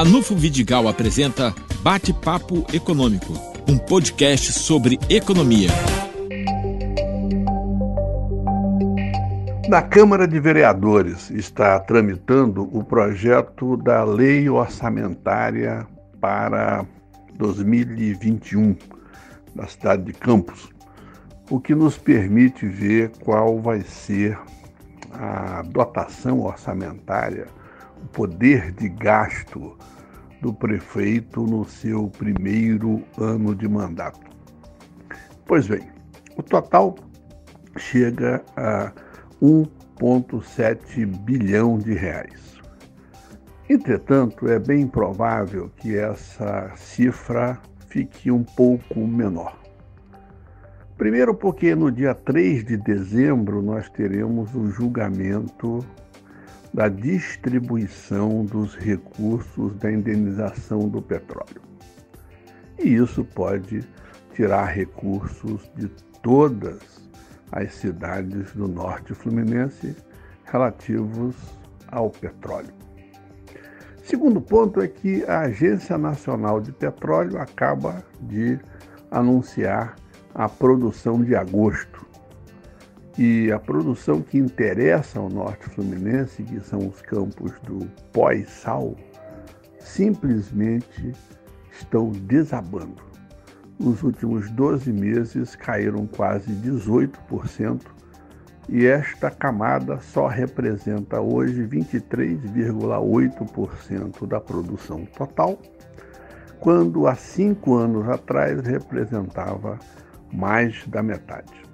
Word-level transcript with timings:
Ranulfo 0.00 0.34
Vidigal 0.34 0.88
apresenta 0.88 1.54
Bate-Papo 1.82 2.64
Econômico, 2.72 3.34
um 3.68 3.76
podcast 3.76 4.50
sobre 4.50 4.98
economia. 5.10 5.68
Na 9.68 9.82
Câmara 9.82 10.26
de 10.26 10.40
Vereadores 10.40 11.28
está 11.28 11.78
tramitando 11.80 12.62
o 12.74 12.82
projeto 12.82 13.76
da 13.76 14.02
Lei 14.02 14.48
Orçamentária 14.48 15.86
para 16.18 16.86
2021 17.34 18.74
da 19.54 19.66
cidade 19.66 20.04
de 20.04 20.14
Campos, 20.14 20.70
o 21.50 21.60
que 21.60 21.74
nos 21.74 21.98
permite 21.98 22.64
ver 22.64 23.12
qual 23.22 23.60
vai 23.60 23.82
ser 23.82 24.38
a 25.12 25.60
dotação 25.60 26.40
orçamentária, 26.40 27.48
o 28.02 28.08
poder 28.08 28.72
de 28.72 28.88
gasto 28.88 29.76
do 30.40 30.52
prefeito 30.52 31.42
no 31.42 31.64
seu 31.64 32.08
primeiro 32.08 33.02
ano 33.18 33.54
de 33.54 33.68
mandato. 33.68 34.20
Pois 35.46 35.66
bem, 35.66 35.90
o 36.36 36.42
total 36.42 36.96
chega 37.76 38.42
a 38.56 38.92
1,7 39.42 41.06
bilhão 41.24 41.78
de 41.78 41.94
reais. 41.94 42.58
Entretanto, 43.68 44.48
é 44.48 44.58
bem 44.58 44.86
provável 44.86 45.70
que 45.76 45.96
essa 45.96 46.72
cifra 46.76 47.60
fique 47.86 48.30
um 48.30 48.42
pouco 48.42 49.00
menor. 49.06 49.60
Primeiro, 50.96 51.34
porque 51.34 51.74
no 51.74 51.90
dia 51.90 52.14
3 52.14 52.64
de 52.64 52.76
dezembro 52.76 53.62
nós 53.62 53.88
teremos 53.88 54.54
o 54.54 54.70
julgamento 54.70 55.78
da 56.72 56.88
distribuição 56.88 58.44
dos 58.44 58.76
recursos 58.76 59.74
da 59.76 59.90
indenização 59.90 60.88
do 60.88 61.02
petróleo. 61.02 61.62
E 62.78 62.94
isso 62.94 63.24
pode 63.24 63.86
tirar 64.34 64.66
recursos 64.66 65.70
de 65.74 65.88
todas 66.22 67.10
as 67.52 67.74
cidades 67.74 68.52
do 68.52 68.68
norte 68.68 69.12
fluminense 69.14 69.96
relativos 70.44 71.34
ao 71.88 72.10
petróleo. 72.10 72.72
Segundo 74.02 74.40
ponto 74.40 74.80
é 74.80 74.88
que 74.88 75.24
a 75.24 75.40
Agência 75.40 75.96
Nacional 75.98 76.60
de 76.60 76.72
Petróleo 76.72 77.38
acaba 77.38 78.04
de 78.22 78.58
anunciar 79.10 79.96
a 80.34 80.48
produção 80.48 81.22
de 81.22 81.34
agosto. 81.34 82.09
E 83.18 83.50
a 83.52 83.58
produção 83.58 84.22
que 84.22 84.38
interessa 84.38 85.18
ao 85.18 85.28
norte 85.28 85.68
fluminense, 85.70 86.42
que 86.42 86.60
são 86.60 86.78
os 86.78 87.02
campos 87.02 87.52
do 87.60 87.86
pós-sal, 88.12 88.96
simplesmente 89.78 91.12
estão 91.72 92.10
desabando. 92.10 93.02
Nos 93.78 94.02
últimos 94.02 94.50
12 94.50 94.92
meses 94.92 95.54
caíram 95.56 96.06
quase 96.06 96.52
18% 96.52 97.80
e 98.68 98.86
esta 98.86 99.30
camada 99.30 99.98
só 100.00 100.26
representa 100.28 101.20
hoje 101.20 101.66
23,8% 101.66 104.26
da 104.26 104.40
produção 104.40 105.04
total, 105.06 105.58
quando 106.60 107.08
há 107.08 107.16
cinco 107.16 107.74
anos 107.74 108.08
atrás 108.08 108.60
representava 108.60 109.76
mais 110.32 110.86
da 110.86 111.02
metade. 111.02 111.68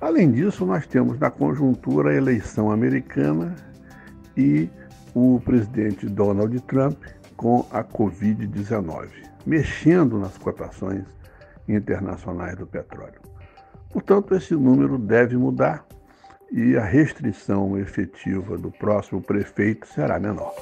Além 0.00 0.30
disso, 0.30 0.64
nós 0.64 0.86
temos 0.86 1.18
na 1.18 1.30
conjuntura 1.30 2.10
a 2.10 2.14
eleição 2.14 2.70
americana 2.70 3.54
e 4.36 4.68
o 5.14 5.40
presidente 5.44 6.06
Donald 6.06 6.58
Trump 6.62 6.96
com 7.36 7.66
a 7.70 7.84
Covid-19, 7.84 9.08
mexendo 9.44 10.18
nas 10.18 10.38
cotações 10.38 11.04
internacionais 11.68 12.56
do 12.56 12.66
petróleo. 12.66 13.20
Portanto, 13.90 14.34
esse 14.34 14.54
número 14.54 14.96
deve 14.96 15.36
mudar 15.36 15.84
e 16.50 16.76
a 16.76 16.84
restrição 16.84 17.78
efetiva 17.78 18.56
do 18.56 18.70
próximo 18.70 19.20
prefeito 19.20 19.86
será 19.86 20.18
menor. 20.18 20.54